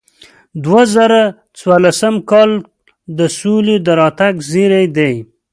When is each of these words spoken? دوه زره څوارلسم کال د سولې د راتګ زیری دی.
دوه 0.63 0.81
زره 0.95 1.21
څوارلسم 1.57 2.15
کال 2.29 2.51
د 3.17 3.19
سولې 3.39 3.75
د 3.85 3.87
راتګ 3.99 4.33
زیری 4.49 4.85
دی. 4.97 5.13